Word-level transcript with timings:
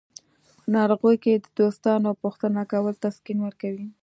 په 0.61 0.67
ناروغۍ 0.75 1.15
کې 1.23 1.33
د 1.37 1.45
دوستانو 1.59 2.09
پوښتنه 2.23 2.61
کول 2.71 2.95
تسکین 3.03 3.37
ورکوي. 3.43 3.87